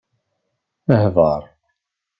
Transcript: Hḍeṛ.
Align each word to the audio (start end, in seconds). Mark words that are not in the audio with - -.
Hḍeṛ. 1.01 1.41